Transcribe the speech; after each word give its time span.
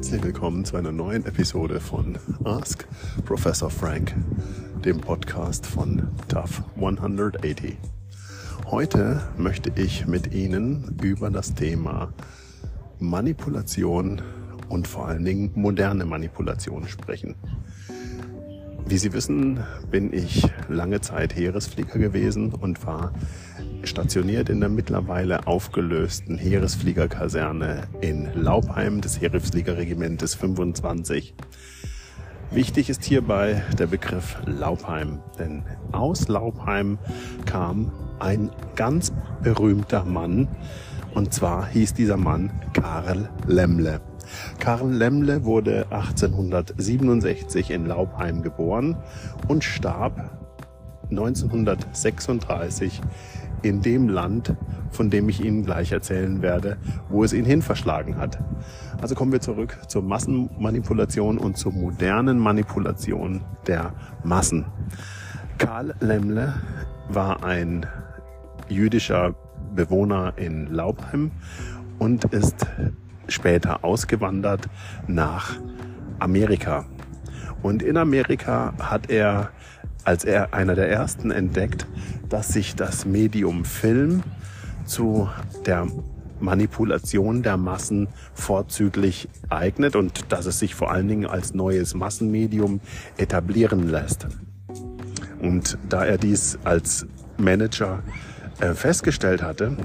herzlich 0.00 0.24
willkommen 0.24 0.64
zu 0.64 0.78
einer 0.78 0.92
neuen 0.92 1.26
Episode 1.26 1.78
von 1.78 2.16
Ask 2.44 2.88
Professor 3.26 3.68
Frank, 3.68 4.14
dem 4.82 4.98
Podcast 4.98 5.66
von 5.66 6.08
Tough 6.26 6.62
180. 6.76 7.76
Heute 8.70 9.20
möchte 9.36 9.70
ich 9.76 10.06
mit 10.06 10.32
Ihnen 10.32 10.96
über 11.02 11.28
das 11.28 11.54
Thema 11.54 12.14
Manipulation 12.98 14.22
und 14.70 14.88
vor 14.88 15.06
allen 15.06 15.26
Dingen 15.26 15.50
moderne 15.54 16.06
Manipulation 16.06 16.88
sprechen. 16.88 17.34
Wie 18.90 18.98
Sie 18.98 19.12
wissen, 19.12 19.62
bin 19.92 20.12
ich 20.12 20.48
lange 20.68 21.00
Zeit 21.00 21.36
Heeresflieger 21.36 21.96
gewesen 21.96 22.52
und 22.52 22.84
war 22.84 23.12
stationiert 23.84 24.48
in 24.48 24.58
der 24.58 24.68
mittlerweile 24.68 25.46
aufgelösten 25.46 26.36
Heeresfliegerkaserne 26.38 27.84
in 28.00 28.28
Laubheim 28.34 29.00
des 29.00 29.20
Heeresfliegerregimentes 29.20 30.34
25. 30.34 31.36
Wichtig 32.50 32.90
ist 32.90 33.04
hierbei 33.04 33.62
der 33.78 33.86
Begriff 33.86 34.36
Laubheim, 34.44 35.20
denn 35.38 35.62
aus 35.92 36.26
Laubheim 36.26 36.98
kam 37.46 37.92
ein 38.18 38.50
ganz 38.74 39.12
berühmter 39.40 40.04
Mann, 40.04 40.48
und 41.14 41.32
zwar 41.32 41.68
hieß 41.68 41.94
dieser 41.94 42.16
Mann 42.16 42.50
Karl 42.72 43.30
Lemmle. 43.46 44.00
Karl 44.58 44.92
Lemmle 44.92 45.44
wurde 45.44 45.86
1867 45.90 47.70
in 47.70 47.86
Laubheim 47.86 48.42
geboren 48.42 48.96
und 49.48 49.64
starb 49.64 50.38
1936 51.10 53.00
in 53.62 53.82
dem 53.82 54.08
Land, 54.08 54.54
von 54.90 55.10
dem 55.10 55.28
ich 55.28 55.44
Ihnen 55.44 55.64
gleich 55.64 55.92
erzählen 55.92 56.42
werde, 56.42 56.78
wo 57.08 57.24
es 57.24 57.32
ihn 57.32 57.44
hin 57.44 57.62
verschlagen 57.62 58.16
hat. 58.16 58.38
Also 59.00 59.14
kommen 59.14 59.32
wir 59.32 59.40
zurück 59.40 59.78
zur 59.88 60.02
Massenmanipulation 60.02 61.38
und 61.38 61.56
zur 61.56 61.72
modernen 61.72 62.38
Manipulation 62.38 63.42
der 63.66 63.92
Massen. 64.24 64.66
Karl 65.58 65.94
Lemmle 66.00 66.54
war 67.08 67.44
ein 67.44 67.86
jüdischer 68.68 69.34
Bewohner 69.74 70.34
in 70.36 70.66
Laubheim 70.72 71.32
und 71.98 72.24
ist 72.26 72.66
später 73.30 73.84
ausgewandert 73.84 74.68
nach 75.06 75.58
Amerika. 76.18 76.86
Und 77.62 77.82
in 77.82 77.96
Amerika 77.96 78.74
hat 78.78 79.10
er 79.10 79.50
als 80.04 80.24
er 80.24 80.54
einer 80.54 80.74
der 80.74 80.90
ersten 80.90 81.30
entdeckt, 81.30 81.86
dass 82.28 82.48
sich 82.48 82.74
das 82.74 83.04
Medium 83.04 83.64
Film 83.64 84.22
zu 84.84 85.28
der 85.66 85.86
Manipulation 86.40 87.42
der 87.42 87.56
Massen 87.56 88.08
vorzüglich 88.32 89.28
eignet 89.50 89.94
und 89.94 90.32
dass 90.32 90.46
es 90.46 90.58
sich 90.58 90.74
vor 90.74 90.90
allen 90.90 91.06
Dingen 91.06 91.26
als 91.26 91.52
neues 91.52 91.94
Massenmedium 91.94 92.80
etablieren 93.18 93.88
lässt. 93.88 94.26
Und 95.40 95.76
da 95.88 96.04
er 96.04 96.18
dies 96.18 96.58
als 96.64 97.06
Manager 97.36 98.02
äh, 98.60 98.72
festgestellt 98.74 99.42
hatte, 99.42 99.76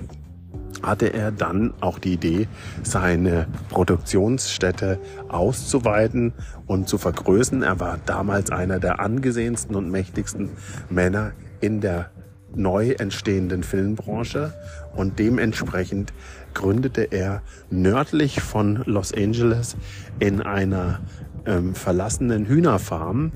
hatte 0.85 1.13
er 1.13 1.31
dann 1.31 1.73
auch 1.81 1.99
die 1.99 2.13
Idee, 2.13 2.47
seine 2.83 3.47
Produktionsstätte 3.69 4.99
auszuweiten 5.29 6.33
und 6.67 6.87
zu 6.87 6.97
vergrößern. 6.97 7.63
Er 7.63 7.79
war 7.79 7.99
damals 8.05 8.51
einer 8.51 8.79
der 8.79 8.99
angesehensten 8.99 9.75
und 9.75 9.89
mächtigsten 9.89 10.51
Männer 10.89 11.31
in 11.61 11.81
der 11.81 12.11
neu 12.53 12.91
entstehenden 12.91 13.63
Filmbranche 13.63 14.53
und 14.95 15.19
dementsprechend 15.19 16.13
gründete 16.53 17.01
er 17.01 17.41
nördlich 17.69 18.41
von 18.41 18.81
Los 18.85 19.13
Angeles 19.13 19.75
in 20.19 20.41
einer 20.41 21.01
ähm, 21.45 21.75
verlassenen 21.75 22.45
Hühnerfarm 22.45 23.33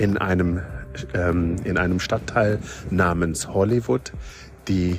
in 0.00 0.16
einem, 0.16 0.60
ähm, 1.14 1.56
in 1.64 1.76
einem 1.76 2.00
Stadtteil 2.00 2.58
namens 2.90 3.48
Hollywood 3.48 4.12
die 4.66 4.96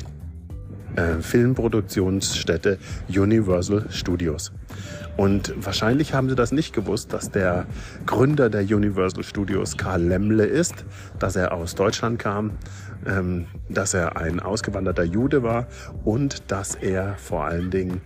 äh, 0.96 1.22
Filmproduktionsstätte 1.22 2.78
Universal 3.10 3.86
Studios. 3.90 4.52
Und 5.18 5.54
wahrscheinlich 5.58 6.14
haben 6.14 6.30
Sie 6.30 6.36
das 6.36 6.52
nicht 6.52 6.74
gewusst, 6.74 7.14
dass 7.14 7.32
der 7.32 7.66
Gründer 8.06 8.50
der 8.50 8.62
Universal 8.62 9.24
Studios 9.24 9.78
Karl 9.78 10.02
Lemmle 10.02 10.46
ist, 10.46 10.86
dass 11.20 11.36
er 11.36 11.54
aus 11.54 11.76
Deutschland 11.76 12.18
kam, 12.18 12.52
ähm, 13.06 13.46
dass 13.70 13.94
er 13.94 14.18
ein 14.18 14.40
ausgewanderter 14.40 15.04
Jude 15.04 15.44
war 15.44 15.68
und 16.06 16.52
dass 16.52 16.76
er 16.76 17.16
vor 17.18 17.46
allen 17.46 17.70
Dingen 17.72 18.02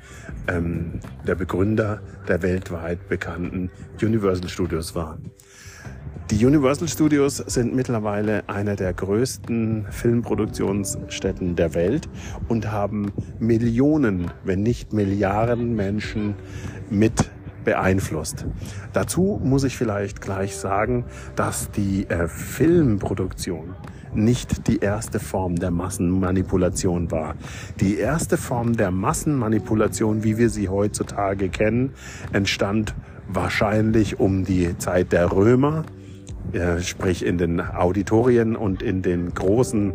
ähm, 0.47 0.99
der 1.27 1.35
Begründer 1.35 2.01
der 2.27 2.41
weltweit 2.41 3.07
bekannten 3.07 3.69
Universal 4.01 4.49
Studios 4.49 4.95
war. 4.95 5.17
Die 6.31 6.43
Universal 6.43 6.87
Studios 6.87 7.37
sind 7.37 7.75
mittlerweile 7.75 8.49
einer 8.49 8.75
der 8.75 8.95
größten 8.95 9.85
Filmproduktionsstätten 9.91 11.55
der 11.55 11.75
Welt 11.75 12.09
und 12.47 12.71
haben 12.71 13.11
Millionen, 13.37 14.31
wenn 14.43 14.63
nicht 14.63 14.91
Milliarden 14.91 15.75
Menschen 15.75 16.33
mit 16.89 17.29
beeinflusst. 17.63 18.47
Dazu 18.91 19.39
muss 19.43 19.63
ich 19.65 19.77
vielleicht 19.77 20.19
gleich 20.19 20.55
sagen, 20.55 21.05
dass 21.35 21.69
die 21.69 22.09
äh, 22.09 22.27
Filmproduktion 22.27 23.75
nicht 24.15 24.67
die 24.67 24.79
erste 24.79 25.19
Form 25.19 25.57
der 25.57 25.69
Massenmanipulation 25.69 27.11
war. 27.11 27.35
Die 27.79 27.97
erste 27.97 28.37
Form 28.37 28.75
der 28.75 28.89
Massenmanipulation, 28.89 30.23
wie 30.23 30.39
wir 30.39 30.49
sie 30.49 30.69
heutzutage 30.69 31.49
kennen, 31.49 31.93
entstand 32.33 32.95
wahrscheinlich 33.27 34.19
um 34.19 34.43
die 34.43 34.77
Zeit 34.77 35.11
der 35.11 35.31
Römer 35.31 35.83
äh, 36.53 36.79
sprich 36.79 37.25
in 37.25 37.37
den 37.37 37.59
Auditorien 37.59 38.55
und 38.55 38.81
in 38.81 39.01
den 39.01 39.33
großen 39.33 39.93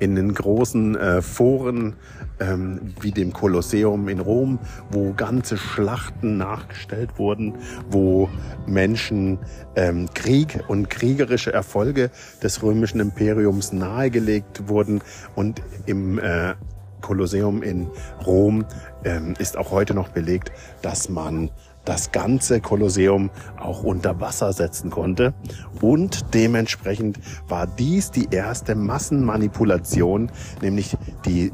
in 0.00 0.14
den 0.14 0.32
großen 0.32 0.96
äh, 0.96 1.22
Foren 1.22 1.94
ähm, 2.40 2.94
wie 3.00 3.10
dem 3.10 3.32
Kolosseum 3.32 4.08
in 4.08 4.20
Rom, 4.20 4.58
wo 4.90 5.12
ganze 5.12 5.56
Schlachten 5.56 6.36
nachgestellt 6.36 7.18
wurden, 7.18 7.54
wo 7.90 8.28
Menschen 8.66 9.38
ähm, 9.76 10.08
Krieg 10.14 10.60
und 10.68 10.88
kriegerische 10.88 11.52
Erfolge 11.52 12.10
des 12.42 12.62
römischen 12.62 13.00
Imperiums 13.00 13.72
nahegelegt 13.72 14.68
wurden. 14.68 15.00
Und 15.34 15.62
im 15.86 16.18
äh, 16.18 16.54
Kolosseum 17.00 17.62
in 17.62 17.88
Rom 18.26 18.64
ähm, 19.04 19.34
ist 19.38 19.56
auch 19.56 19.70
heute 19.70 19.94
noch 19.94 20.08
belegt, 20.08 20.52
dass 20.82 21.08
man 21.08 21.50
das 21.88 22.12
ganze 22.12 22.60
Kolosseum 22.60 23.30
auch 23.58 23.82
unter 23.82 24.20
Wasser 24.20 24.52
setzen 24.52 24.90
konnte. 24.90 25.32
Und 25.80 26.34
dementsprechend 26.34 27.18
war 27.48 27.66
dies 27.66 28.10
die 28.10 28.28
erste 28.30 28.74
Massenmanipulation, 28.74 30.30
nämlich 30.60 30.96
die 31.24 31.50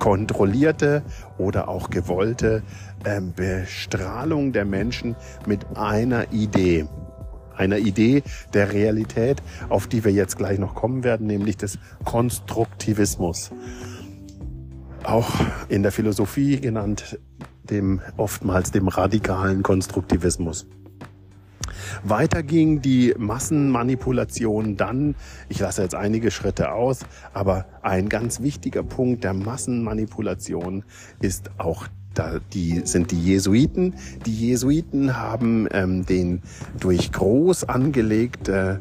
kontrollierte 0.00 1.02
oder 1.36 1.68
auch 1.68 1.90
gewollte 1.90 2.62
äh, 3.04 3.20
Bestrahlung 3.20 4.52
der 4.52 4.64
Menschen 4.64 5.16
mit 5.46 5.76
einer 5.76 6.32
Idee. 6.32 6.86
Einer 7.54 7.76
Idee 7.76 8.22
der 8.54 8.72
Realität, 8.72 9.42
auf 9.68 9.86
die 9.86 10.02
wir 10.02 10.12
jetzt 10.12 10.38
gleich 10.38 10.58
noch 10.58 10.74
kommen 10.74 11.04
werden, 11.04 11.26
nämlich 11.26 11.58
des 11.58 11.78
Konstruktivismus. 12.04 13.50
Auch 15.04 15.30
in 15.68 15.82
der 15.82 15.92
Philosophie 15.92 16.60
genannt 16.60 17.18
dem 17.64 18.00
oftmals 18.16 18.70
dem 18.70 18.88
radikalen 18.88 19.62
Konstruktivismus. 19.62 20.66
Weiter 22.04 22.42
ging 22.42 22.80
die 22.80 23.14
Massenmanipulation 23.16 24.76
dann, 24.76 25.14
ich 25.48 25.60
lasse 25.60 25.82
jetzt 25.82 25.94
einige 25.94 26.30
Schritte 26.30 26.72
aus, 26.72 27.00
aber 27.32 27.66
ein 27.82 28.08
ganz 28.08 28.40
wichtiger 28.40 28.82
Punkt 28.82 29.24
der 29.24 29.34
Massenmanipulation 29.34 30.84
ist 31.20 31.50
auch 31.58 31.86
da 32.14 32.40
die 32.52 32.82
sind 32.84 33.10
die 33.10 33.22
Jesuiten. 33.22 33.94
Die 34.26 34.34
Jesuiten 34.34 35.16
haben 35.16 35.66
ähm, 35.72 36.04
den 36.04 36.42
durch 36.78 37.10
groß 37.10 37.64
angelegte 37.64 38.80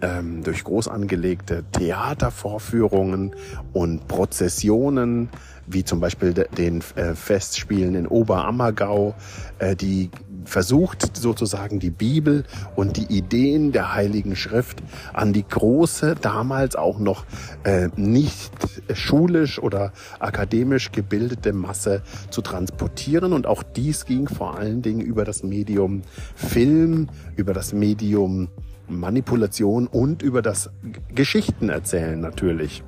ähm, 0.00 0.42
durch 0.42 0.64
groß 0.64 0.88
angelegte 0.88 1.64
Theatervorführungen 1.72 3.34
und 3.72 4.06
Prozessionen 4.08 5.28
wie 5.66 5.84
zum 5.84 6.00
Beispiel 6.00 6.32
den 6.34 6.82
äh, 6.96 7.14
Festspielen 7.14 7.94
in 7.94 8.06
Oberammergau, 8.06 9.14
äh, 9.58 9.76
die 9.76 10.10
versucht 10.44 11.16
sozusagen 11.16 11.80
die 11.80 11.90
Bibel 11.90 12.44
und 12.76 12.98
die 12.98 13.06
Ideen 13.06 13.72
der 13.72 13.94
Heiligen 13.94 14.36
Schrift 14.36 14.82
an 15.14 15.32
die 15.32 15.46
große, 15.46 16.16
damals 16.20 16.76
auch 16.76 16.98
noch 16.98 17.24
äh, 17.64 17.88
nicht 17.96 18.52
schulisch 18.92 19.58
oder 19.58 19.92
akademisch 20.18 20.92
gebildete 20.92 21.54
Masse 21.54 22.02
zu 22.28 22.42
transportieren. 22.42 23.32
Und 23.32 23.46
auch 23.46 23.62
dies 23.62 24.04
ging 24.04 24.28
vor 24.28 24.58
allen 24.58 24.82
Dingen 24.82 25.00
über 25.00 25.24
das 25.24 25.42
Medium 25.42 26.02
Film, 26.34 27.08
über 27.36 27.54
das 27.54 27.72
Medium 27.72 28.48
Manipulation 28.88 29.86
und 29.86 30.22
über 30.22 30.42
das 30.42 30.70
Geschichtenerzählen 31.14 32.20
natürlich. 32.20 32.82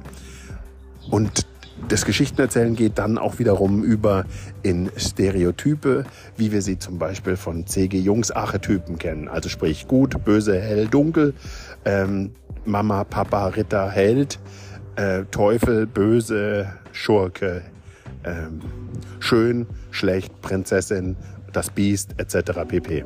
Und 1.10 1.46
das 1.88 2.04
Geschichtenerzählen 2.04 2.74
geht 2.74 2.98
dann 2.98 3.18
auch 3.18 3.38
wiederum 3.38 3.84
über 3.84 4.24
in 4.62 4.90
Stereotype, 4.96 6.04
wie 6.36 6.50
wir 6.50 6.62
sie 6.62 6.78
zum 6.78 6.98
Beispiel 6.98 7.36
von 7.36 7.66
C.G. 7.66 7.98
Jungs 7.98 8.30
Archetypen 8.30 8.98
kennen. 8.98 9.28
Also 9.28 9.48
sprich 9.48 9.86
gut, 9.86 10.24
böse, 10.24 10.60
hell, 10.60 10.88
dunkel, 10.88 11.34
ähm, 11.84 12.32
Mama, 12.64 13.04
Papa, 13.04 13.48
Ritter, 13.48 13.90
Held, 13.90 14.38
äh, 14.96 15.24
Teufel, 15.30 15.86
böse, 15.86 16.72
Schurke, 16.92 17.62
ähm, 18.24 18.60
schön, 19.20 19.66
schlecht, 19.90 20.40
Prinzessin, 20.40 21.16
das 21.52 21.70
Biest 21.70 22.14
etc. 22.18 22.64
pp. 22.66 23.04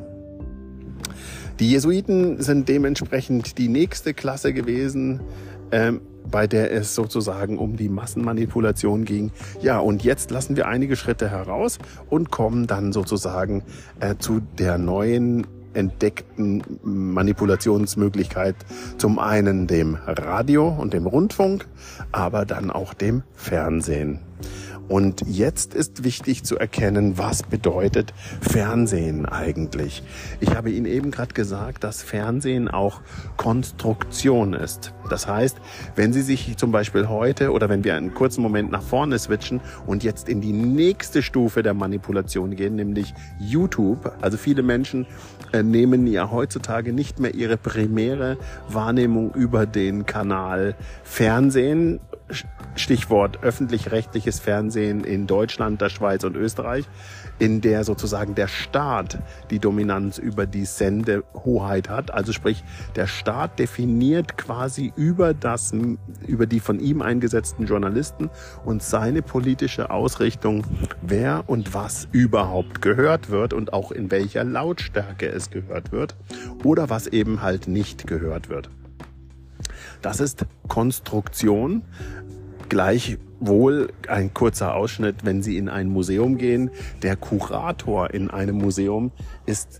Die 1.61 1.69
Jesuiten 1.69 2.41
sind 2.41 2.67
dementsprechend 2.69 3.59
die 3.59 3.69
nächste 3.69 4.15
Klasse 4.15 4.51
gewesen, 4.51 5.19
ähm, 5.71 6.01
bei 6.31 6.47
der 6.47 6.71
es 6.71 6.95
sozusagen 6.95 7.59
um 7.59 7.77
die 7.77 7.87
Massenmanipulation 7.87 9.05
ging. 9.05 9.29
Ja, 9.61 9.77
und 9.77 10.03
jetzt 10.03 10.31
lassen 10.31 10.55
wir 10.55 10.67
einige 10.67 10.95
Schritte 10.95 11.29
heraus 11.29 11.77
und 12.09 12.31
kommen 12.31 12.65
dann 12.65 12.93
sozusagen 12.93 13.61
äh, 13.99 14.15
zu 14.17 14.41
der 14.57 14.79
neuen 14.79 15.45
entdeckten 15.75 16.63
Manipulationsmöglichkeit 16.83 18.55
zum 18.97 19.19
einen 19.19 19.67
dem 19.67 19.99
Radio 20.07 20.67
und 20.67 20.93
dem 20.93 21.05
Rundfunk, 21.05 21.67
aber 22.11 22.45
dann 22.45 22.71
auch 22.71 22.95
dem 22.95 23.21
Fernsehen. 23.35 24.19
Und 24.91 25.23
jetzt 25.25 25.73
ist 25.73 26.03
wichtig 26.03 26.43
zu 26.43 26.57
erkennen, 26.57 27.17
was 27.17 27.43
bedeutet 27.43 28.13
Fernsehen 28.41 29.25
eigentlich. 29.25 30.03
Ich 30.41 30.53
habe 30.53 30.69
Ihnen 30.69 30.85
eben 30.85 31.11
gerade 31.11 31.33
gesagt, 31.33 31.85
dass 31.85 32.03
Fernsehen 32.03 32.67
auch 32.67 32.99
Konstruktion 33.37 34.51
ist. 34.51 34.91
Das 35.09 35.27
heißt, 35.27 35.55
wenn 35.95 36.11
Sie 36.11 36.21
sich 36.21 36.57
zum 36.57 36.73
Beispiel 36.73 37.07
heute 37.07 37.53
oder 37.53 37.69
wenn 37.69 37.85
wir 37.85 37.95
einen 37.95 38.13
kurzen 38.13 38.41
Moment 38.41 38.69
nach 38.69 38.81
vorne 38.81 39.17
switchen 39.17 39.61
und 39.87 40.03
jetzt 40.03 40.27
in 40.27 40.41
die 40.41 40.51
nächste 40.51 41.21
Stufe 41.21 41.63
der 41.63 41.73
Manipulation 41.73 42.57
gehen, 42.57 42.75
nämlich 42.75 43.13
YouTube. 43.39 44.11
Also 44.19 44.35
viele 44.35 44.61
Menschen 44.61 45.07
äh, 45.53 45.63
nehmen 45.63 46.05
ja 46.05 46.31
heutzutage 46.31 46.91
nicht 46.91 47.17
mehr 47.17 47.33
ihre 47.33 47.55
primäre 47.55 48.35
Wahrnehmung 48.67 49.33
über 49.35 49.65
den 49.65 50.05
Kanal 50.05 50.75
Fernsehen 51.05 52.01
Stichwort 52.75 53.43
öffentlich-rechtliches 53.43 54.39
Fernsehen 54.39 55.03
in 55.03 55.27
Deutschland, 55.27 55.81
der 55.81 55.89
Schweiz 55.89 56.23
und 56.23 56.35
Österreich, 56.35 56.85
in 57.39 57.61
der 57.61 57.83
sozusagen 57.83 58.35
der 58.35 58.47
Staat 58.47 59.19
die 59.49 59.59
Dominanz 59.59 60.17
über 60.17 60.45
die 60.45 60.65
Sendehoheit 60.65 61.89
hat. 61.89 62.11
Also 62.11 62.33
sprich, 62.33 62.63
der 62.95 63.07
Staat 63.07 63.59
definiert 63.59 64.37
quasi 64.37 64.93
über 64.95 65.33
das, 65.33 65.73
über 66.27 66.45
die 66.45 66.59
von 66.59 66.79
ihm 66.79 67.01
eingesetzten 67.01 67.65
Journalisten 67.65 68.29
und 68.65 68.83
seine 68.83 69.21
politische 69.21 69.89
Ausrichtung, 69.89 70.65
wer 71.01 71.43
und 71.47 71.73
was 71.73 72.07
überhaupt 72.11 72.81
gehört 72.81 73.29
wird 73.29 73.53
und 73.53 73.73
auch 73.73 73.91
in 73.91 74.11
welcher 74.11 74.43
Lautstärke 74.43 75.27
es 75.27 75.49
gehört 75.49 75.91
wird 75.91 76.15
oder 76.63 76.89
was 76.89 77.07
eben 77.07 77.41
halt 77.41 77.67
nicht 77.67 78.07
gehört 78.07 78.49
wird. 78.49 78.69
Das 80.01 80.19
ist 80.19 80.45
Konstruktion. 80.67 81.83
Gleichwohl 82.69 83.91
ein 84.07 84.33
kurzer 84.33 84.75
Ausschnitt, 84.75 85.25
wenn 85.25 85.43
Sie 85.43 85.57
in 85.57 85.67
ein 85.67 85.89
Museum 85.89 86.37
gehen. 86.37 86.71
Der 87.01 87.15
Kurator 87.15 88.13
in 88.13 88.29
einem 88.29 88.57
Museum 88.57 89.11
ist 89.45 89.79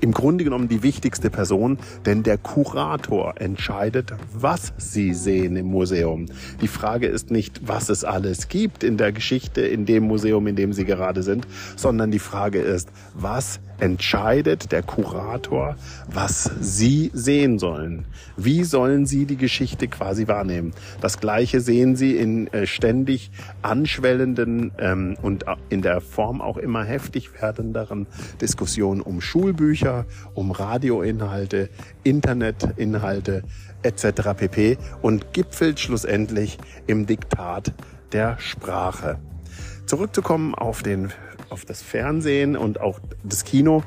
im 0.00 0.12
Grunde 0.12 0.44
genommen 0.44 0.68
die 0.68 0.82
wichtigste 0.82 1.30
Person, 1.30 1.78
denn 2.06 2.22
der 2.22 2.38
Kurator 2.38 3.34
entscheidet, 3.36 4.12
was 4.32 4.72
Sie 4.78 5.14
sehen 5.14 5.56
im 5.56 5.66
Museum. 5.66 6.26
Die 6.60 6.68
Frage 6.68 7.06
ist 7.06 7.30
nicht, 7.30 7.68
was 7.68 7.88
es 7.88 8.04
alles 8.04 8.48
gibt 8.48 8.82
in 8.82 8.96
der 8.96 9.12
Geschichte 9.12 9.60
in 9.60 9.86
dem 9.86 10.04
Museum, 10.04 10.46
in 10.46 10.56
dem 10.56 10.72
Sie 10.72 10.84
gerade 10.84 11.22
sind, 11.22 11.46
sondern 11.76 12.10
die 12.10 12.18
Frage 12.18 12.60
ist, 12.60 12.88
was 13.14 13.60
entscheidet 13.78 14.72
der 14.72 14.82
Kurator, 14.82 15.76
was 16.12 16.50
Sie 16.60 17.10
sehen 17.14 17.58
sollen. 17.58 18.04
Wie 18.36 18.64
sollen 18.64 19.06
Sie 19.06 19.24
die 19.24 19.36
Geschichte 19.36 19.88
quasi 19.88 20.28
wahrnehmen? 20.28 20.72
Das 21.00 21.18
Gleiche 21.20 21.60
sehen 21.60 21.96
Sie 21.96 22.16
in 22.16 22.46
äh, 22.48 22.66
ständig 22.66 23.30
anschwellenden 23.62 24.72
ähm, 24.78 25.16
und 25.22 25.44
in 25.70 25.82
der 25.82 26.00
Form 26.00 26.40
auch 26.40 26.56
immer 26.56 26.84
heftig 26.84 27.30
werdenderen 27.40 28.06
Diskussionen 28.40 29.00
um 29.00 29.20
Schulbücher, 29.20 29.59
um 30.34 30.50
Radioinhalte, 30.50 31.68
Internetinhalte 32.02 33.42
etc. 33.82 34.04
pp. 34.36 34.78
und 35.02 35.32
gipfelt 35.32 35.78
schlussendlich 35.80 36.58
im 36.86 37.06
Diktat 37.06 37.72
der 38.12 38.38
Sprache. 38.38 39.18
Zurückzukommen 39.86 40.54
auf 40.54 40.82
den 40.82 41.12
auf 41.50 41.64
das 41.64 41.82
Fernsehen 41.82 42.56
und 42.56 42.80
auch 42.80 43.00
das 43.22 43.44
Kino, 43.44 43.82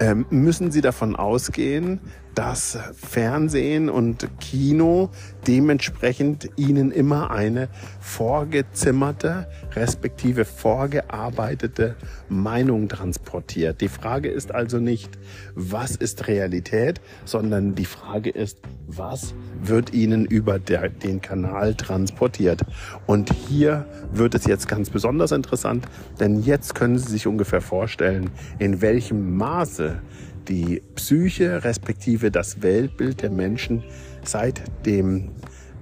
ähm, 0.00 0.26
müssen 0.30 0.70
Sie 0.70 0.80
davon 0.80 1.16
ausgehen, 1.16 2.00
dass 2.34 2.78
Fernsehen 2.94 3.88
und 3.88 4.28
Kino 4.40 5.10
dementsprechend 5.46 6.50
ihnen 6.56 6.90
immer 6.90 7.30
eine 7.30 7.68
vorgezimmerte, 8.00 9.46
respektive 9.72 10.44
vorgearbeitete 10.44 11.96
Meinung 12.28 12.88
transportiert. 12.88 13.80
Die 13.80 13.88
Frage 13.88 14.30
ist 14.30 14.52
also 14.52 14.78
nicht, 14.78 15.10
was 15.54 15.96
ist 15.96 16.26
Realität, 16.26 17.00
sondern 17.24 17.74
die 17.74 17.84
Frage 17.84 18.30
ist, 18.30 18.58
was 18.86 19.34
wird 19.62 19.92
ihnen 19.94 20.24
über 20.24 20.58
der, 20.58 20.88
den 20.88 21.20
Kanal 21.20 21.74
transportiert. 21.74 22.62
Und 23.06 23.32
hier 23.32 23.86
wird 24.12 24.34
es 24.34 24.46
jetzt 24.46 24.68
ganz 24.68 24.90
besonders 24.90 25.32
interessant, 25.32 25.86
denn 26.18 26.42
jetzt 26.42 26.74
können 26.74 26.98
Sie 26.98 27.03
sich 27.08 27.26
ungefähr 27.26 27.60
vorstellen, 27.60 28.30
in 28.58 28.80
welchem 28.80 29.36
Maße 29.36 30.00
die 30.48 30.82
Psyche 30.94 31.64
respektive 31.64 32.30
das 32.30 32.62
Weltbild 32.62 33.22
der 33.22 33.30
Menschen 33.30 33.82
seit 34.24 34.62
dem 34.84 35.30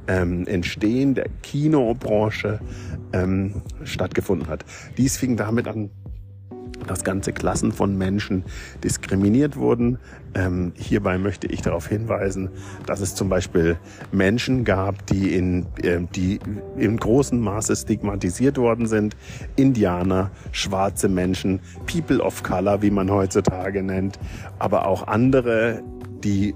ähm, 0.08 0.46
Entstehen 0.46 1.14
der 1.14 1.26
Kinobranche 1.42 2.60
ähm, 3.12 3.62
stattgefunden 3.84 4.48
hat. 4.48 4.64
Dies 4.96 5.16
fing 5.16 5.36
damit 5.36 5.69
an, 5.69 5.90
dass 6.87 7.05
ganze 7.05 7.32
Klassen 7.32 7.73
von 7.73 7.96
Menschen 7.96 8.44
diskriminiert 8.82 9.56
wurden. 9.56 9.99
Ähm, 10.34 10.73
hierbei 10.76 11.19
möchte 11.19 11.46
ich 11.46 11.62
darauf 11.62 11.87
hinweisen, 11.87 12.50
dass 12.87 13.00
es 13.00 13.14
zum 13.14 13.29
Beispiel 13.29 13.76
Menschen 14.11 14.64
gab, 14.64 15.06
die 15.06 15.34
in, 15.34 15.67
äh, 15.82 16.00
die 16.14 16.40
in 16.76 16.96
großem 16.96 17.38
Maße 17.40 17.76
stigmatisiert 17.76 18.58
worden 18.58 18.87
sind. 18.87 19.17
Indianer, 19.56 20.31
schwarze 20.53 21.08
Menschen, 21.08 21.60
People 21.86 22.20
of 22.20 22.43
Color, 22.43 22.82
wie 22.82 22.91
man 22.91 23.10
heutzutage 23.10 23.82
nennt, 23.82 24.19
aber 24.58 24.86
auch 24.86 25.06
andere, 25.06 25.82
die 26.24 26.55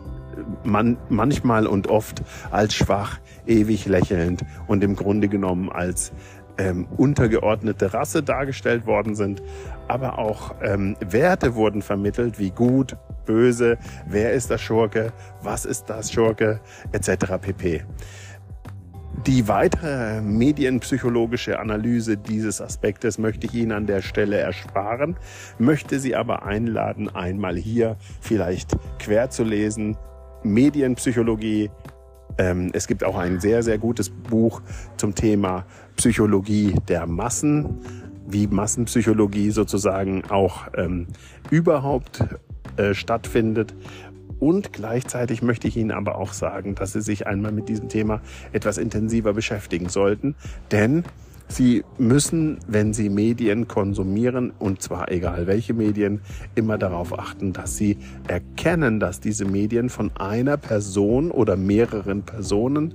man 0.64 0.96
manchmal 1.08 1.66
und 1.66 1.88
oft 1.88 2.22
als 2.50 2.74
schwach, 2.74 3.18
ewig 3.46 3.86
lächelnd 3.86 4.44
und 4.66 4.82
im 4.84 4.96
Grunde 4.96 5.28
genommen 5.28 5.70
als 5.70 6.12
ähm, 6.58 6.86
untergeordnete 6.96 7.92
Rasse 7.92 8.22
dargestellt 8.22 8.86
worden 8.86 9.14
sind, 9.14 9.42
aber 9.88 10.18
auch 10.18 10.54
ähm, 10.62 10.96
Werte 11.00 11.54
wurden 11.54 11.82
vermittelt 11.82 12.38
wie 12.38 12.50
gut, 12.50 12.96
böse, 13.24 13.78
wer 14.06 14.32
ist 14.32 14.50
der 14.50 14.58
Schurke, 14.58 15.12
was 15.42 15.64
ist 15.64 15.86
das 15.86 16.12
Schurke, 16.12 16.60
etc. 16.92 17.38
pp. 17.40 17.84
Die 19.26 19.48
weitere 19.48 20.20
medienpsychologische 20.20 21.58
Analyse 21.58 22.16
dieses 22.16 22.60
Aspektes 22.60 23.18
möchte 23.18 23.46
ich 23.46 23.54
Ihnen 23.54 23.72
an 23.72 23.86
der 23.86 24.02
Stelle 24.02 24.36
ersparen, 24.36 25.16
möchte 25.58 25.98
Sie 25.98 26.14
aber 26.14 26.44
einladen, 26.44 27.12
einmal 27.12 27.56
hier 27.56 27.96
vielleicht 28.20 28.76
quer 28.98 29.30
zu 29.30 29.42
lesen. 29.42 29.96
Medienpsychologie. 30.44 31.70
Ähm, 32.38 32.70
es 32.72 32.86
gibt 32.86 33.04
auch 33.04 33.16
ein 33.16 33.40
sehr, 33.40 33.62
sehr 33.62 33.78
gutes 33.78 34.10
Buch 34.10 34.62
zum 34.96 35.14
Thema 35.14 35.64
Psychologie 35.96 36.74
der 36.88 37.06
Massen, 37.06 37.78
wie 38.26 38.46
Massenpsychologie 38.46 39.50
sozusagen 39.50 40.24
auch 40.28 40.68
ähm, 40.76 41.06
überhaupt 41.50 42.24
äh, 42.76 42.94
stattfindet. 42.94 43.74
Und 44.38 44.72
gleichzeitig 44.72 45.40
möchte 45.40 45.66
ich 45.66 45.76
Ihnen 45.76 45.92
aber 45.92 46.16
auch 46.16 46.32
sagen, 46.32 46.74
dass 46.74 46.92
Sie 46.92 47.00
sich 47.00 47.26
einmal 47.26 47.52
mit 47.52 47.68
diesem 47.68 47.88
Thema 47.88 48.20
etwas 48.52 48.76
intensiver 48.76 49.32
beschäftigen 49.32 49.88
sollten, 49.88 50.34
denn 50.70 51.04
Sie 51.48 51.84
müssen, 51.98 52.58
wenn 52.66 52.92
Sie 52.92 53.08
Medien 53.08 53.68
konsumieren, 53.68 54.52
und 54.58 54.82
zwar 54.82 55.10
egal 55.10 55.46
welche 55.46 55.74
Medien, 55.74 56.20
immer 56.54 56.76
darauf 56.76 57.18
achten, 57.18 57.52
dass 57.52 57.76
Sie 57.76 57.98
erkennen, 58.26 59.00
dass 59.00 59.20
diese 59.20 59.44
Medien 59.44 59.88
von 59.88 60.10
einer 60.16 60.56
Person 60.56 61.30
oder 61.30 61.56
mehreren 61.56 62.22
Personen 62.22 62.94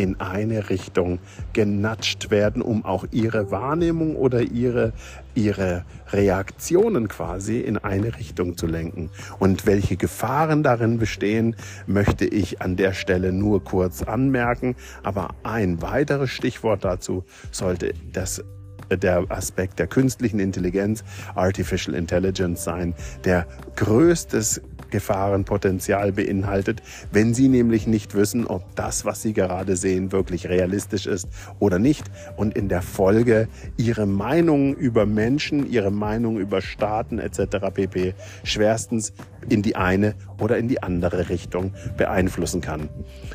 in 0.00 0.18
eine 0.18 0.70
Richtung 0.70 1.18
genatscht 1.52 2.30
werden, 2.30 2.62
um 2.62 2.86
auch 2.86 3.04
ihre 3.10 3.50
Wahrnehmung 3.50 4.16
oder 4.16 4.40
ihre, 4.40 4.94
ihre 5.34 5.84
Reaktionen 6.10 7.08
quasi 7.08 7.60
in 7.60 7.76
eine 7.76 8.16
Richtung 8.16 8.56
zu 8.56 8.66
lenken. 8.66 9.10
Und 9.38 9.66
welche 9.66 9.96
Gefahren 9.96 10.62
darin 10.62 10.98
bestehen, 10.98 11.54
möchte 11.86 12.24
ich 12.24 12.62
an 12.62 12.76
der 12.76 12.94
Stelle 12.94 13.32
nur 13.32 13.62
kurz 13.62 14.02
anmerken. 14.02 14.74
Aber 15.02 15.34
ein 15.42 15.82
weiteres 15.82 16.30
Stichwort 16.30 16.84
dazu 16.84 17.24
sollte 17.50 17.92
das 18.12 18.42
der 18.90 19.24
Aspekt 19.28 19.78
der 19.78 19.86
künstlichen 19.86 20.40
Intelligenz, 20.40 21.04
Artificial 21.36 21.94
Intelligence 21.94 22.64
sein, 22.64 22.94
der 23.24 23.46
größtes 23.76 24.62
Gefahrenpotenzial 24.90 26.12
beinhaltet, 26.12 26.82
wenn 27.12 27.34
Sie 27.34 27.48
nämlich 27.48 27.86
nicht 27.86 28.14
wissen, 28.14 28.46
ob 28.46 28.74
das, 28.76 29.04
was 29.04 29.22
Sie 29.22 29.32
gerade 29.32 29.76
sehen, 29.76 30.12
wirklich 30.12 30.48
realistisch 30.48 31.06
ist 31.06 31.28
oder 31.58 31.78
nicht 31.78 32.04
und 32.36 32.56
in 32.56 32.68
der 32.68 32.82
Folge 32.82 33.48
Ihre 33.76 34.06
Meinung 34.06 34.74
über 34.74 35.06
Menschen, 35.06 35.70
Ihre 35.70 35.90
Meinung 35.90 36.38
über 36.38 36.60
Staaten 36.60 37.18
etc. 37.18 37.56
pp. 37.72 38.14
schwerstens 38.44 39.12
in 39.48 39.62
die 39.62 39.76
eine 39.76 40.14
oder 40.38 40.58
in 40.58 40.68
die 40.68 40.82
andere 40.82 41.28
Richtung 41.28 41.72
beeinflussen 41.96 42.60
kann. 42.60 42.88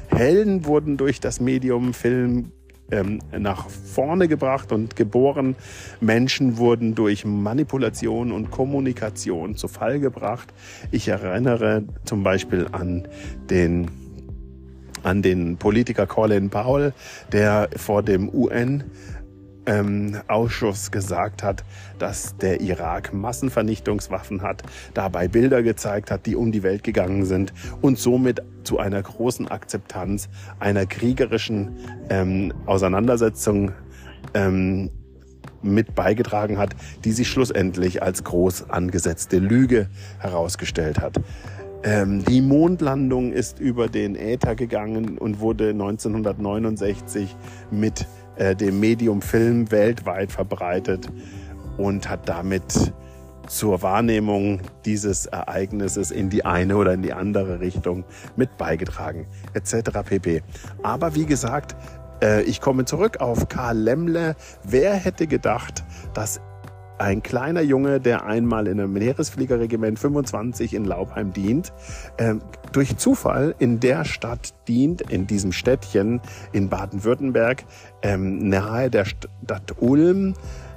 Helden 0.08 0.66
wurden 0.66 0.98
durch 0.98 1.20
das 1.20 1.40
Medium 1.40 1.94
Film 1.94 2.52
ähm, 2.92 3.20
nach 3.38 3.70
vorne 3.70 4.28
gebracht 4.28 4.72
und 4.72 4.96
geboren. 4.96 5.56
Menschen 6.02 6.58
wurden 6.58 6.96
durch 6.96 7.26
Manipulation 7.26 8.32
und 8.32 8.52
Kommunikation 8.52 9.56
zu 9.56 9.68
Fall 9.68 10.00
gebracht. 10.00 10.54
Ich 10.92 11.08
erinnere 11.08 11.84
zum 12.04 12.24
Beispiel 12.24 12.68
an 12.72 13.08
den 13.50 13.90
an 15.04 15.22
den 15.22 15.58
Politiker 15.58 16.08
Colin 16.08 16.50
Powell, 16.50 16.92
der 17.32 17.70
vor 17.76 18.02
dem 18.02 18.28
UN 18.34 18.84
ähm, 19.66 20.18
Ausschuss 20.28 20.92
gesagt 20.92 21.44
hat, 21.44 21.64
dass 22.00 22.38
der 22.38 22.62
Irak 22.62 23.14
Massenvernichtungswaffen 23.14 24.42
hat, 24.42 24.64
dabei 24.94 25.28
Bilder 25.28 25.64
gezeigt 25.64 26.12
hat, 26.12 26.26
die 26.26 26.36
um 26.36 26.52
die 26.52 26.64
Welt 26.64 26.84
gegangen 26.84 27.26
sind 27.26 27.54
und 27.82 27.98
somit 27.98 28.42
zu 28.64 28.80
einer 28.80 29.02
großen 29.02 29.48
Akzeptanz 29.48 30.30
einer 30.60 30.86
kriegerischen 30.86 31.78
ähm, 32.10 32.54
Auseinandersetzung 32.66 33.72
ähm, 34.34 34.92
mit 35.62 35.96
beigetragen 35.96 36.58
hat, 36.58 36.76
die 37.04 37.12
sich 37.12 37.28
schlussendlich 37.28 38.04
als 38.04 38.24
groß 38.24 38.70
angesetzte 38.70 39.40
Lüge 39.40 39.90
herausgestellt 40.20 41.00
hat. 41.00 41.18
Ähm, 41.84 42.24
die 42.26 42.42
Mondlandung 42.42 43.32
ist 43.32 43.60
über 43.60 43.88
den 43.88 44.16
Äther 44.16 44.56
gegangen 44.56 45.18
und 45.18 45.40
wurde 45.40 45.70
1969 45.70 47.36
mit 47.70 48.08
äh, 48.38 48.56
dem 48.56 48.80
Medium 48.80 49.22
Film 49.22 49.72
weltweit 49.72 50.32
verbreitet 50.32 51.08
und 51.78 52.10
hat 52.10 52.28
damit 52.28 52.94
zur 53.48 53.82
Wahrnehmung 53.82 54.62
dieses 54.86 55.28
Ereignisses 55.28 56.12
in 56.12 56.30
die 56.30 56.46
eine 56.46 56.78
oder 56.78 56.94
in 56.94 57.02
die 57.02 57.14
andere 57.14 57.60
Richtung 57.60 58.04
mit 58.36 58.58
beigetragen, 58.58 59.28
etc. 59.54 60.02
pp. 60.04 60.42
Aber 60.84 61.16
wie 61.16 61.26
gesagt, 61.26 61.76
äh, 62.22 62.42
ich 62.44 62.62
komme 62.62 62.86
zurück 62.86 63.18
auf 63.22 63.48
Karl 63.50 63.78
Lemmle. 63.78 64.36
Wer 64.64 64.94
hätte 64.94 65.28
gedacht, 65.28 65.84
dass 66.14 66.42
ein 66.98 67.24
kleiner 67.24 67.62
Junge, 67.62 68.00
der 68.00 68.26
einmal 68.26 68.68
in 68.68 68.80
einem 68.80 68.94
Meeresfliegerregiment 68.94 70.00
25 70.00 70.74
in 70.74 70.86
Laubheim 70.86 71.34
dient, 71.34 71.74
äh, 72.18 72.36
durch 72.72 72.98
Zufall 72.98 73.56
in 73.60 73.80
der 73.80 74.06
Stadt 74.06 74.54
dient, 74.68 75.02
in 75.02 75.28
diesem 75.28 75.52
Städtchen 75.52 76.22
in 76.52 76.70
Baden-Württemberg, 76.70 77.64
ähm, 78.02 78.50
nahe 78.50 78.90
der 78.90 79.06
Stadt 79.06 79.76
Ulm, 79.80 80.34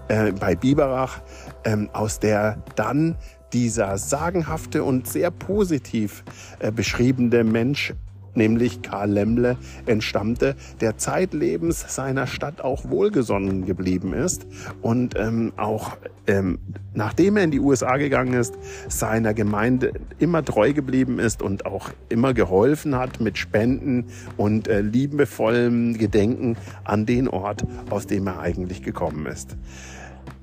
äh, 0.09 0.33
bei 0.33 0.55
Biberach, 0.55 1.21
ähm, 1.65 1.91
aus 1.93 2.19
der 2.19 2.63
dann 2.77 3.17
dieser 3.53 3.99
sagenhafte 3.99 4.85
und 4.85 5.09
sehr 5.09 5.31
positiv 5.31 6.25
äh, 6.59 6.71
beschriebene 6.71 7.45
Mensch 7.45 7.95
nämlich 8.35 8.83
Karl 8.83 9.11
Lemmle, 9.11 9.57
entstammte, 9.87 10.57
der 10.81 10.99
zeitlebens 10.99 11.95
seiner 11.95 12.27
Stadt 12.27 12.61
auch 12.61 12.89
wohlgesonnen 12.89 13.67
geblieben 13.67 14.13
ist 14.13 14.47
und 14.83 15.15
ähm, 15.17 15.53
auch 15.57 15.97
ähm, 16.29 16.59
nachdem 16.95 17.37
er 17.39 17.45
in 17.45 17.51
die 17.51 17.61
USA 17.61 17.97
gegangen 17.97 18.35
ist, 18.35 18.55
seiner 18.89 19.33
Gemeinde 19.35 19.93
immer 20.19 20.45
treu 20.45 20.73
geblieben 20.73 21.19
ist 21.19 21.43
und 21.43 21.65
auch 21.65 21.91
immer 22.09 22.35
geholfen 22.35 22.97
hat 22.97 23.21
mit 23.21 23.39
Spenden 23.39 24.07
und 24.37 24.69
äh, 24.69 24.81
liebevollem 24.81 25.97
Gedenken 25.97 26.57
an 26.85 27.07
den 27.07 27.29
Ort, 27.29 27.65
aus 27.89 28.07
dem 28.07 28.27
er 28.27 28.41
eigentlich 28.41 28.83
gekommen 28.83 29.27
ist. 29.27 29.57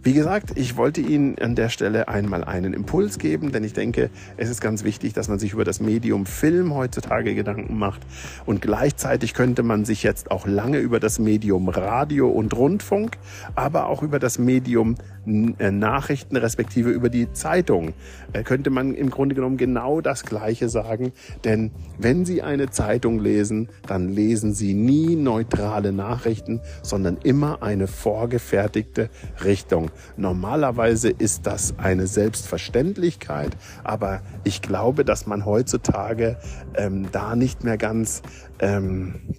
Wie 0.06 0.14
gesagt, 0.14 0.52
ich 0.54 0.78
wollte 0.78 1.02
Ihnen 1.02 1.40
an 1.40 1.56
der 1.56 1.70
Stelle 1.70 2.08
einmal 2.08 2.44
einen 2.44 2.74
Impuls 2.74 3.18
geben, 3.18 3.52
denn 3.52 3.64
ich 3.64 3.74
denke, 3.74 4.12
es 4.38 4.52
ist 4.52 4.62
ganz 4.62 4.84
wichtig, 4.84 5.14
dass 5.14 5.30
man 5.30 5.40
sich 5.40 5.54
über 5.54 5.64
das 5.64 5.80
Medium 5.80 6.28
Film 6.28 6.76
heutzutage 6.76 7.34
Gedanken 7.34 7.80
macht. 7.80 8.02
Und 8.46 8.62
gleichzeitig 8.62 9.34
könnte 9.34 9.64
man 9.64 9.84
sich 9.84 10.04
jetzt 10.04 10.30
auch 10.30 10.46
lange 10.46 10.78
über 10.78 11.00
das 11.00 11.18
Medium 11.18 11.70
Radio 11.70 12.30
und 12.30 12.56
Rundfunk, 12.56 13.18
aber 13.56 13.88
auch 13.88 14.04
über 14.04 14.20
das 14.20 14.38
Medium 14.38 14.94
äh, 15.26 15.72
Nachrichten 15.72 16.38
respektive 16.38 16.92
über 16.92 17.10
die 17.10 17.34
Zeitung 17.34 17.94
äh, 18.34 18.44
könnte 18.44 18.70
man 18.70 18.94
im 18.94 19.10
Grunde 19.10 19.34
genommen 19.34 19.58
genau 19.58 20.02
das 20.02 20.24
Gleiche 20.24 20.70
sagen. 20.70 21.14
Denn 21.44 21.72
wenn 21.98 22.26
Sie 22.26 22.44
eine 22.44 22.70
Zeitung 22.70 23.20
lesen, 23.20 23.70
dann 23.88 24.10
lesen 24.10 24.54
Sie 24.54 24.76
nie 24.76 25.16
neutrale 25.16 25.92
Nachrichten, 25.92 26.62
sondern 26.84 27.18
immer 27.24 27.64
eine 27.64 27.88
vorgefertigte 27.88 29.10
Richtung. 29.44 29.90
Normalerweise 30.18 31.10
ist 31.10 31.48
das 31.48 31.76
eine 31.78 32.08
Selbstverständlichkeit, 32.08 33.52
aber 33.84 34.22
ich 34.44 34.62
glaube, 34.62 35.06
dass 35.06 35.28
man 35.28 35.46
heutzutage 35.46 36.38
ähm, 36.76 37.08
da 37.12 37.36
nicht 37.36 37.64
mehr 37.64 37.78
ganz 37.78 38.22
ähm, 38.60 39.36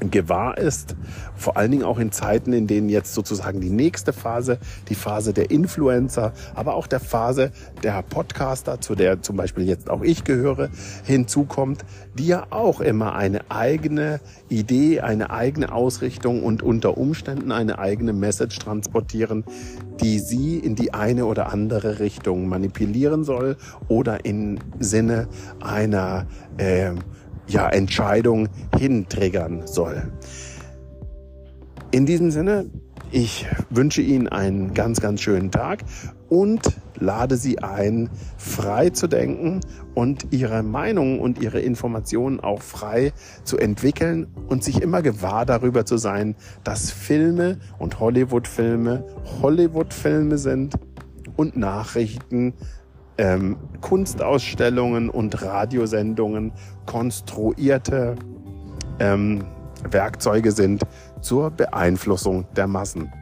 gewahr 0.00 0.58
ist, 0.58 0.96
vor 1.34 1.56
allen 1.56 1.70
Dingen 1.70 1.84
auch 1.84 1.98
in 1.98 2.12
Zeiten, 2.12 2.52
in 2.52 2.66
denen 2.66 2.88
jetzt 2.88 3.14
sozusagen 3.14 3.60
die 3.60 3.70
nächste 3.70 4.12
Phase, 4.12 4.58
die 4.88 4.94
Phase 4.94 5.32
der 5.32 5.50
Influencer, 5.50 6.32
aber 6.54 6.74
auch 6.74 6.86
der 6.86 7.00
Phase 7.00 7.52
der 7.82 8.02
Podcaster, 8.02 8.80
zu 8.80 8.94
der 8.94 9.22
zum 9.22 9.36
Beispiel 9.36 9.64
jetzt 9.64 9.90
auch 9.90 10.02
ich 10.02 10.24
gehöre, 10.24 10.70
hinzukommt, 11.04 11.84
die 12.18 12.26
ja 12.28 12.46
auch 12.50 12.80
immer 12.80 13.14
eine 13.14 13.50
eigene 13.50 14.20
Idee, 14.48 15.00
eine 15.00 15.30
eigene 15.30 15.72
Ausrichtung 15.72 16.42
und 16.42 16.62
unter 16.62 16.98
Umständen 16.98 17.52
eine 17.52 17.78
eigene 17.78 18.12
Message 18.12 18.58
transportieren, 18.58 19.44
die 20.00 20.18
sie 20.18 20.58
in 20.58 20.74
die 20.74 20.94
eine 20.94 21.26
oder 21.26 21.52
andere 21.52 21.98
Richtung 21.98 22.48
manipulieren 22.48 23.24
soll 23.24 23.56
oder 23.88 24.24
im 24.24 24.58
Sinne 24.78 25.28
einer 25.60 26.26
äh, 26.56 26.92
ja, 27.48 27.68
Entscheidung 27.68 28.48
hintriggern 28.76 29.66
soll. 29.66 30.12
In 31.90 32.06
diesem 32.06 32.30
Sinne, 32.30 32.66
ich 33.10 33.46
wünsche 33.70 34.02
Ihnen 34.02 34.28
einen 34.28 34.74
ganz, 34.74 35.00
ganz 35.00 35.22
schönen 35.22 35.50
Tag 35.50 35.82
und 36.28 36.60
lade 36.98 37.38
Sie 37.38 37.60
ein, 37.60 38.10
frei 38.36 38.90
zu 38.90 39.06
denken 39.06 39.60
und 39.94 40.26
Ihre 40.30 40.62
Meinung 40.62 41.18
und 41.18 41.40
Ihre 41.40 41.60
Informationen 41.60 42.40
auch 42.40 42.60
frei 42.60 43.12
zu 43.44 43.56
entwickeln 43.56 44.26
und 44.48 44.62
sich 44.62 44.82
immer 44.82 45.00
gewahr 45.00 45.46
darüber 45.46 45.86
zu 45.86 45.96
sein, 45.96 46.36
dass 46.64 46.90
Filme 46.90 47.58
und 47.78 47.98
Hollywood-Filme 47.98 49.06
Hollywood-Filme 49.40 50.36
sind 50.36 50.74
und 51.36 51.56
Nachrichten 51.56 52.52
ähm, 53.18 53.56
Kunstausstellungen 53.80 55.10
und 55.10 55.42
Radiosendungen 55.42 56.52
konstruierte 56.86 58.14
ähm, 58.98 59.44
Werkzeuge 59.90 60.52
sind 60.52 60.82
zur 61.20 61.50
Beeinflussung 61.50 62.46
der 62.56 62.66
Massen. 62.66 63.12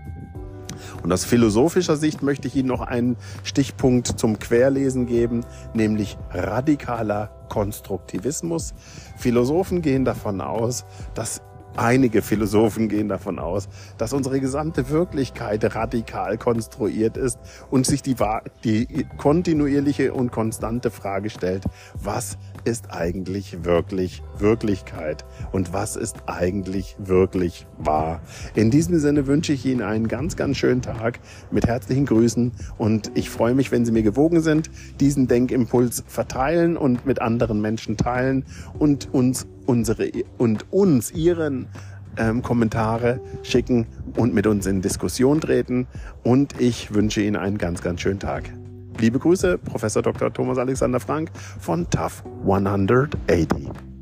Und 1.03 1.13
aus 1.13 1.25
philosophischer 1.25 1.97
Sicht 1.97 2.23
möchte 2.23 2.49
ich 2.49 2.57
Ihnen 2.57 2.69
noch 2.69 2.83
einen 2.83 3.17
Stichpunkt 3.43 4.19
zum 4.19 4.39
Querlesen 4.39 5.07
geben, 5.07 5.45
nämlich 5.75 6.19
radikaler 6.31 7.31
Konstruktivismus. 7.49 8.75
Philosophen 9.17 9.83
gehen 9.83 10.05
davon 10.05 10.41
aus, 10.41 10.85
dass 11.15 11.43
Einige 11.77 12.23
Philosophen 12.23 12.89
gehen 12.89 13.09
davon 13.09 13.39
aus, 13.39 13.69
dass 13.99 14.15
unsere 14.15 14.41
gesamte 14.41 14.89
Wirklichkeit 14.89 15.75
radikal 15.75 16.39
konstruiert 16.39 17.19
ist 17.19 17.39
und 17.71 17.85
sich 17.85 18.03
die, 18.03 18.17
die 18.65 19.07
kontinuierliche 19.19 20.15
und 20.15 20.33
konstante 20.33 20.91
Frage 20.91 21.29
stellt, 21.29 21.65
was 21.95 22.39
ist 22.65 22.91
eigentlich 22.91 23.65
wirklich 23.65 24.23
Wirklichkeit 24.39 25.25
und 25.53 25.73
was 25.75 25.97
ist 25.97 26.17
eigentlich 26.27 26.97
wirklich 26.99 27.67
wahr. 27.79 28.21
In 28.55 28.71
diesem 28.71 28.99
Sinne 28.99 29.27
wünsche 29.27 29.53
ich 29.53 29.67
Ihnen 29.67 29.83
einen 29.83 30.09
ganz, 30.09 30.37
ganz 30.37 30.57
schönen 30.57 30.81
Tag 30.83 31.21
mit 31.51 31.67
herzlichen 31.67 32.07
Grüßen 32.07 32.53
und 32.79 33.11
ich 33.15 33.29
freue 33.29 33.55
mich, 33.55 33.71
wenn 33.71 33.85
Sie 33.85 33.93
mir 33.93 34.03
gewogen 34.03 34.41
sind, 34.41 34.71
diesen 34.99 35.29
Denkimpuls 35.29 36.05
verteilen 36.07 36.77
und 36.79 37.05
mit 37.05 37.21
anderen 37.21 37.61
Menschen 37.61 37.99
teilen 37.99 38.47
und 38.79 39.13
uns 39.13 39.47
unsere 39.67 40.11
und 40.39 40.73
uns 40.73 41.11
ihren 41.11 41.69
ähm, 42.17 42.43
Kommentare 42.43 43.21
schicken 43.43 43.87
und 44.17 44.35
mit 44.35 44.47
uns 44.47 44.67
in 44.67 44.81
Diskussion 44.81 45.41
treten. 45.41 45.87
Und 46.23 46.61
ich 46.61 46.95
wünsche 46.95 47.21
Ihnen 47.21 47.37
einen 47.37 47.59
ganz, 47.59 47.83
ganz 47.83 48.01
schönen 48.01 48.21
Tag. 48.21 48.53
Liebe 48.99 49.19
Grüße, 49.19 49.59
Professor 49.59 50.03
Dr. 50.03 50.33
Thomas 50.33 50.59
Alexander 50.59 51.01
Frank 51.01 51.31
von 51.61 51.89
TAF 51.91 52.25
180. 52.43 53.96